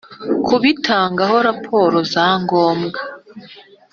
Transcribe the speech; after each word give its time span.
kubitangaho 0.45 1.35
raporo 1.47 1.97
za 2.13 2.27
ngombwa 2.41 2.99